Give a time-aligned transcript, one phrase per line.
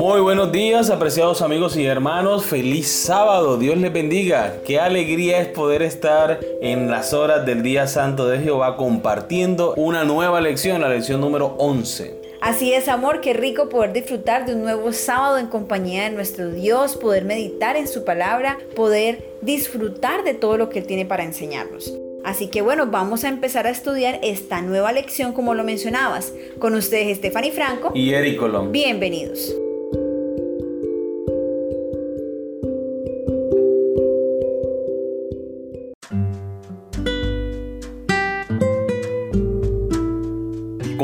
[0.00, 2.46] Muy buenos días, apreciados amigos y hermanos.
[2.46, 4.54] Feliz sábado, Dios les bendiga.
[4.64, 10.04] Qué alegría es poder estar en las horas del día santo de Jehová compartiendo una
[10.04, 12.18] nueva lección, la lección número 11.
[12.40, 16.50] Así es, amor, qué rico poder disfrutar de un nuevo sábado en compañía de nuestro
[16.50, 21.24] Dios, poder meditar en su palabra, poder disfrutar de todo lo que Él tiene para
[21.24, 21.92] enseñarnos.
[22.24, 26.32] Así que bueno, vamos a empezar a estudiar esta nueva lección como lo mencionabas.
[26.58, 28.72] Con ustedes Stephanie Franco y Eric Colón.
[28.72, 29.54] Bienvenidos.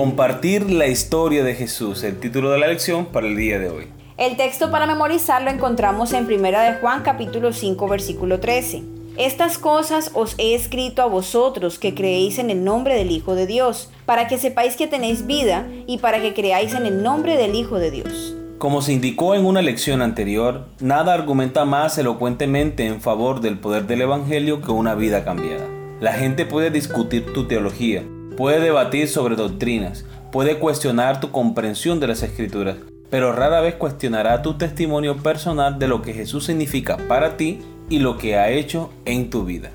[0.07, 3.89] Compartir la historia de Jesús, el título de la lección para el día de hoy.
[4.17, 8.85] El texto para memorizar lo encontramos en 1 de Juan capítulo 5 versículo 13.
[9.19, 13.49] Estas cosas os he escrito a vosotros que creéis en el nombre del Hijo de
[13.49, 17.57] Dios, para que sepáis que tenéis vida y para que creáis en el nombre del
[17.57, 18.37] Hijo de Dios.
[18.59, 23.89] Como se indicó en una lección anterior, nada argumenta más elocuentemente en favor del poder
[23.89, 25.67] del Evangelio que una vida cambiada.
[25.99, 28.05] La gente puede discutir tu teología,
[28.37, 32.77] puede debatir sobre doctrinas, puede cuestionar tu comprensión de las escrituras,
[33.11, 38.01] pero rara vez cuestionará tu testimonio personal de lo que Jesús significa para ti y
[38.01, 39.71] lo que ha hecho en tu vida.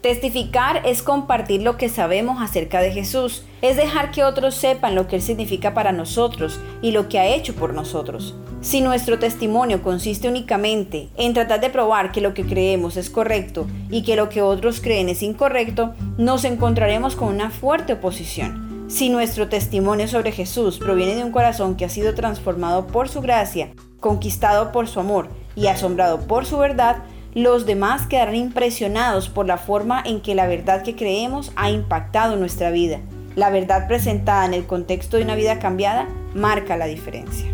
[0.00, 5.06] Testificar es compartir lo que sabemos acerca de Jesús, es dejar que otros sepan lo
[5.08, 8.34] que Él significa para nosotros y lo que ha hecho por nosotros.
[8.60, 13.66] Si nuestro testimonio consiste únicamente en tratar de probar que lo que creemos es correcto
[13.90, 18.86] y que lo que otros creen es incorrecto, nos encontraremos con una fuerte oposición.
[18.88, 23.20] Si nuestro testimonio sobre Jesús proviene de un corazón que ha sido transformado por su
[23.20, 26.98] gracia, conquistado por su amor y asombrado por su verdad,
[27.34, 32.36] los demás quedarán impresionados por la forma en que la verdad que creemos ha impactado
[32.36, 33.00] nuestra vida.
[33.36, 37.52] La verdad presentada en el contexto de una vida cambiada marca la diferencia.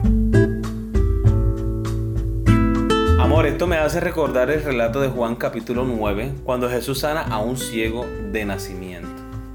[3.18, 7.38] Amor, esto me hace recordar el relato de Juan capítulo 9, cuando Jesús sana a
[7.38, 9.08] un ciego de nacimiento.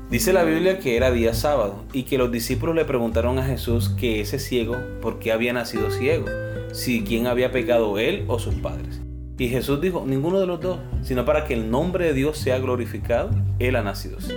[0.10, 3.88] Dice la Biblia que era día sábado y que los discípulos le preguntaron a Jesús
[3.98, 6.26] que ese ciego, ¿por qué había nacido ciego?
[6.74, 9.00] Si quién había pecado él o sus padres.
[9.38, 12.60] Y Jesús dijo, ninguno de los dos, sino para que el nombre de Dios sea
[12.60, 14.34] glorificado, Él ha nacido así.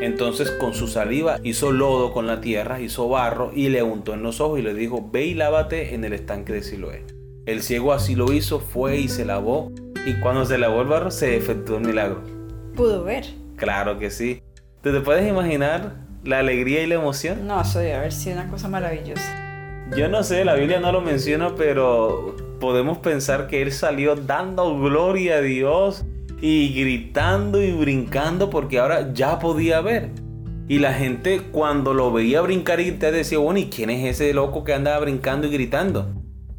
[0.00, 4.22] Entonces con su saliva hizo lodo con la tierra, hizo barro y le untó en
[4.22, 7.04] los ojos y le dijo, ve y lávate en el estanque de Siloé.
[7.46, 9.70] El ciego así lo hizo, fue y se lavó,
[10.06, 12.22] y cuando se lavó el barro se efectuó el milagro.
[12.74, 13.24] ¿Pudo ver?
[13.56, 14.42] Claro que sí.
[14.82, 17.46] ¿Te, te puedes imaginar la alegría y la emoción?
[17.46, 19.40] No, eso debe haber sido una cosa maravillosa.
[19.96, 24.78] Yo no sé, la Biblia no lo menciona, pero podemos pensar que él salió dando
[24.78, 26.04] gloria a Dios
[26.46, 30.10] y gritando y brincando porque ahora ya podía ver.
[30.68, 34.34] Y la gente cuando lo veía brincar y te decía, bueno, ¿y quién es ese
[34.34, 36.10] loco que andaba brincando y gritando?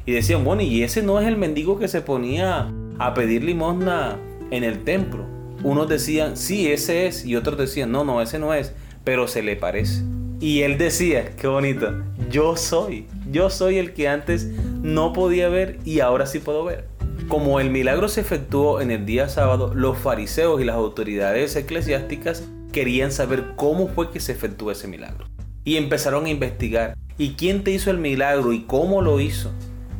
[0.04, 4.16] Y decían, bueno, ¿y ese no es el mendigo que se ponía a pedir limosna
[4.50, 5.24] en el templo?
[5.62, 8.72] Unos decían, sí, ese es, y otros decían, no, no, ese no es,
[9.04, 10.02] pero se le parece.
[10.40, 11.92] Y él decía, qué bonito,
[12.28, 14.46] yo soy, yo soy el que antes
[14.82, 16.95] no podía ver y ahora sí puedo ver.
[17.28, 22.44] Como el milagro se efectuó en el día sábado, los fariseos y las autoridades eclesiásticas
[22.72, 25.26] querían saber cómo fue que se efectuó ese milagro.
[25.64, 26.96] Y empezaron a investigar.
[27.18, 29.50] ¿Y quién te hizo el milagro y cómo lo hizo?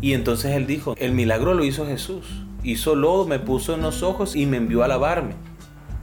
[0.00, 2.44] Y entonces él dijo, el milagro lo hizo Jesús.
[2.62, 5.34] Hizo lodo, me puso en los ojos y me envió a lavarme.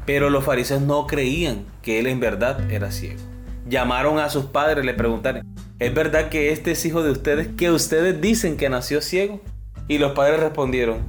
[0.06, 3.22] Pero los fariseos no creían que él en verdad era ciego
[3.68, 5.46] llamaron a sus padres, le preguntaron,
[5.80, 9.42] ¿es verdad que este es hijo de ustedes que ustedes dicen que nació ciego?
[9.88, 11.00] Y los padres respondieron,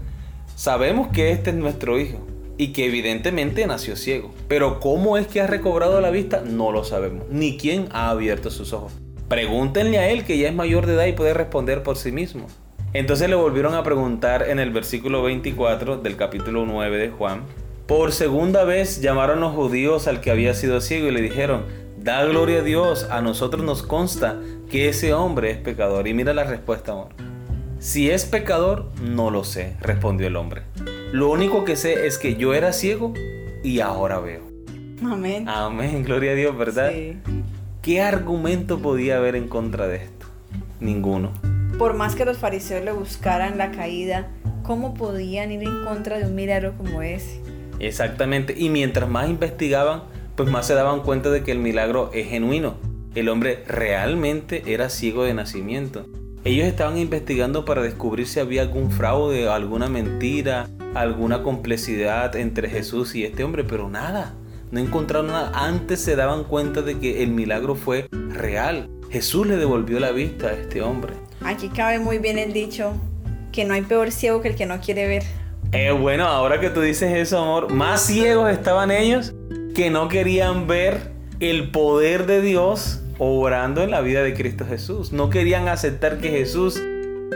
[0.57, 2.27] sabemos que este es nuestro hijo
[2.57, 6.85] y que evidentemente nació ciego, pero cómo es que ha recobrado la vista no lo
[6.85, 8.93] sabemos, ni quién ha abierto sus ojos.
[9.29, 12.47] Pregúntenle a él que ya es mayor de edad y puede responder por sí mismo.
[12.93, 17.43] Entonces le volvieron a preguntar en el versículo 24 del capítulo 9 de Juan.
[17.87, 21.65] Por segunda vez llamaron los judíos al que había sido ciego y le dijeron,
[21.99, 24.39] Da gloria a Dios, a nosotros nos consta
[24.71, 26.07] que ese hombre es pecador.
[26.07, 27.34] Y mira la respuesta, amor.
[27.85, 30.63] Si es pecador, no lo sé, respondió el hombre.
[31.13, 33.13] Lo único que sé es que yo era ciego
[33.63, 34.41] y ahora veo.
[35.05, 35.47] Amén.
[35.47, 36.93] Amén, gloria a Dios, ¿verdad?
[36.95, 37.19] Sí.
[37.83, 40.27] ¿Qué argumento podía haber en contra de esto?
[40.81, 41.31] Ninguno.
[41.79, 44.31] Por más que los fariseos le buscaran la caída,
[44.63, 47.43] ¿cómo podían ir en contra de un milagro como ese?
[47.81, 48.55] Exactamente.
[48.57, 50.05] Y mientras más investigaban,
[50.37, 52.77] pues más se daban cuenta de que el milagro es genuino.
[53.15, 56.07] El hombre realmente era ciego de nacimiento.
[56.45, 63.15] Ellos estaban investigando para descubrir si había algún fraude, alguna mentira, alguna complejidad entre Jesús
[63.15, 64.35] y este hombre, pero nada.
[64.71, 65.53] No encontraron nada.
[65.55, 68.91] Antes se daban cuenta de que el milagro fue real.
[69.11, 71.15] Jesús le devolvió la vista a este hombre.
[71.43, 72.93] Aquí cabe muy bien el dicho
[73.51, 75.23] que no hay peor ciego que el que no quiere ver.
[75.73, 79.33] Eh, bueno, ahora que tú dices eso, amor, más ciegos estaban ellos
[79.75, 81.11] que no querían ver
[81.41, 85.13] el poder de Dios obrando en la vida de Cristo Jesús.
[85.13, 86.81] No querían aceptar que Jesús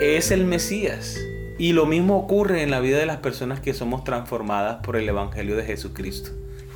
[0.00, 1.18] es el Mesías.
[1.58, 5.08] Y lo mismo ocurre en la vida de las personas que somos transformadas por el
[5.08, 6.30] Evangelio de Jesucristo.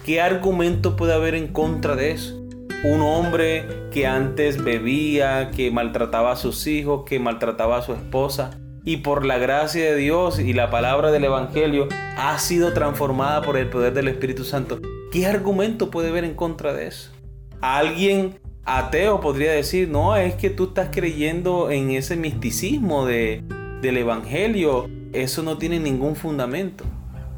[0.04, 2.40] ¿Qué argumento puede haber en contra de eso?
[2.84, 8.58] Un hombre que antes bebía, que maltrataba a sus hijos, que maltrataba a su esposa,
[8.84, 13.56] y por la gracia de Dios y la palabra del Evangelio ha sido transformada por
[13.56, 14.80] el poder del Espíritu Santo.
[15.12, 17.12] ¿Qué argumento puede haber en contra de eso?
[17.60, 23.42] Alguien ateo podría decir, no, es que tú estás creyendo en ese misticismo de,
[23.80, 26.84] del Evangelio, eso no tiene ningún fundamento.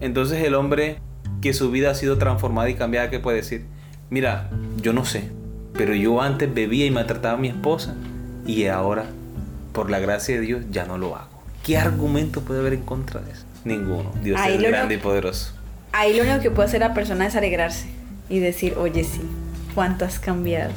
[0.01, 0.99] Entonces el hombre
[1.41, 3.67] que su vida ha sido transformada y cambiada, ¿qué puede decir?
[4.11, 4.51] Mira,
[4.81, 5.31] yo no sé,
[5.73, 7.95] pero yo antes bebía y maltrataba a mi esposa
[8.47, 9.07] y ahora,
[9.73, 11.43] por la gracia de Dios, ya no lo hago.
[11.63, 13.45] ¿Qué argumento puede haber en contra de eso?
[13.65, 14.13] Ninguno.
[14.23, 15.55] Dios es grande y poderoso.
[15.93, 17.87] Ahí lo único que puede hacer la persona es alegrarse
[18.29, 19.23] y decir, oye sí,
[19.75, 20.73] ¿cuánto has cambiado?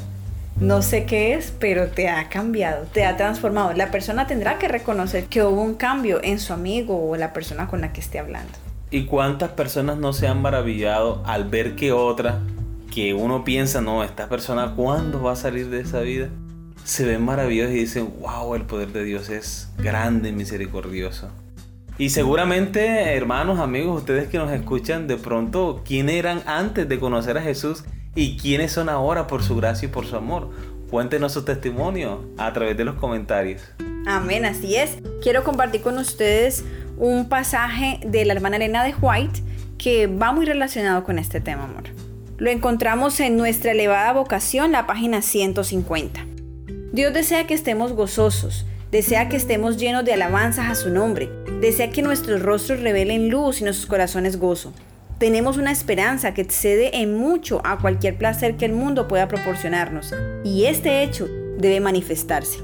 [0.59, 3.73] No sé qué es, pero te ha cambiado, te ha transformado.
[3.73, 7.67] La persona tendrá que reconocer que hubo un cambio en su amigo o la persona
[7.67, 8.53] con la que esté hablando.
[8.89, 12.39] ¿Y cuántas personas no se han maravillado al ver que otra,
[12.91, 16.29] que uno piensa, no, esta persona, ¿cuándo va a salir de esa vida?
[16.83, 21.29] Se ven maravillosos y dicen, wow, el poder de Dios es grande y misericordioso.
[21.99, 27.37] Y seguramente, hermanos, amigos, ustedes que nos escuchan, de pronto, ¿quién eran antes de conocer
[27.37, 27.83] a Jesús
[28.17, 30.49] y quiénes son ahora por su gracia y por su amor.
[30.89, 33.61] Cuéntenos su testimonio a través de los comentarios.
[34.07, 34.97] Amén, así es.
[35.21, 36.65] Quiero compartir con ustedes
[36.97, 39.43] un pasaje de la hermana Elena de White
[39.77, 41.83] que va muy relacionado con este tema, amor.
[42.39, 46.25] Lo encontramos en nuestra elevada vocación, la página 150.
[46.91, 51.29] Dios desea que estemos gozosos, desea que estemos llenos de alabanzas a su nombre,
[51.61, 54.73] desea que nuestros rostros revelen luz y nuestros corazones gozo.
[55.17, 60.13] Tenemos una esperanza que excede en mucho a cualquier placer que el mundo pueda proporcionarnos,
[60.43, 61.27] y este hecho
[61.57, 62.59] debe manifestarse.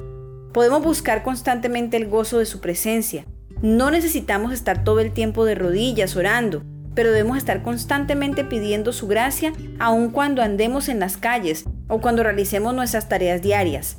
[0.53, 3.25] Podemos buscar constantemente el gozo de su presencia.
[3.63, 6.61] No necesitamos estar todo el tiempo de rodillas orando,
[6.94, 12.21] pero debemos estar constantemente pidiendo su gracia aun cuando andemos en las calles o cuando
[12.21, 13.97] realicemos nuestras tareas diarias.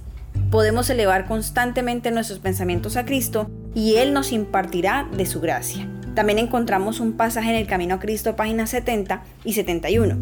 [0.52, 5.88] Podemos elevar constantemente nuestros pensamientos a Cristo y Él nos impartirá de su gracia.
[6.14, 10.16] También encontramos un pasaje en el Camino a Cristo, páginas 70 y 71.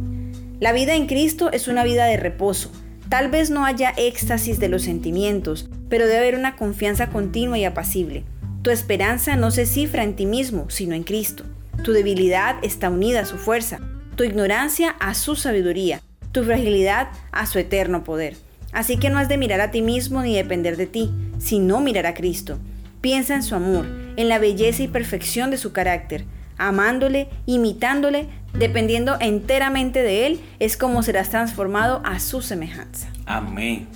[0.59, 2.71] La vida en Cristo es una vida de reposo.
[3.09, 7.65] Tal vez no haya éxtasis de los sentimientos, pero debe haber una confianza continua y
[7.65, 8.25] apacible.
[8.62, 11.44] Tu esperanza no se cifra en ti mismo, sino en Cristo.
[11.85, 13.81] Tu debilidad está unida a su fuerza,
[14.17, 16.00] tu ignorancia a su sabiduría,
[16.31, 18.37] tu fragilidad a su eterno poder.
[18.73, 22.06] Así que no has de mirar a ti mismo ni depender de ti, sino mirar
[22.06, 22.59] a Cristo.
[23.03, 23.87] Piensa en su amor,
[24.17, 26.25] en la belleza y perfección de su carácter.
[26.59, 33.09] Amándole, imitándole, dependiendo enteramente de Él, es como serás transformado a su semejanza.
[33.26, 33.88] Amén.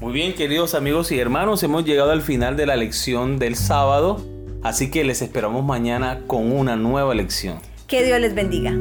[0.00, 4.22] Muy bien, queridos amigos y hermanos, hemos llegado al final de la lección del sábado,
[4.62, 7.58] así que les esperamos mañana con una nueva lección.
[7.86, 8.74] Que Dios les bendiga.